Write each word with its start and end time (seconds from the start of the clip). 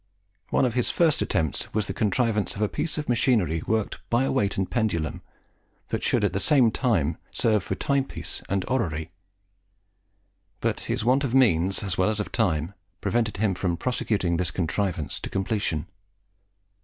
One 0.49 0.65
of 0.65 0.73
his 0.73 0.89
first 0.89 1.21
attempts 1.21 1.71
was 1.75 1.85
the 1.85 1.93
contrivance 1.93 2.55
of 2.55 2.63
a 2.63 2.67
piece 2.67 2.97
of 2.97 3.07
machinery 3.07 3.61
worked 3.67 3.99
by 4.09 4.23
a 4.23 4.31
weight 4.31 4.57
and 4.57 4.65
a 4.65 4.69
pendulum, 4.71 5.21
that 5.89 6.01
should 6.01 6.23
at 6.23 6.33
the 6.33 6.39
same 6.39 6.71
time 6.71 7.19
serve 7.29 7.61
for 7.61 7.75
a 7.75 7.77
timepiece 7.77 8.41
and 8.49 8.63
an 8.63 8.67
orrery; 8.67 9.11
but 10.59 10.79
his 10.79 11.05
want 11.05 11.23
of 11.23 11.35
means, 11.35 11.83
as 11.83 11.99
well 11.99 12.09
as 12.09 12.19
of 12.19 12.31
time, 12.31 12.73
prevented 12.99 13.37
him 13.37 13.53
prosecuting 13.53 14.37
this 14.37 14.49
contrivance 14.49 15.19
to 15.19 15.29
completion. 15.29 15.85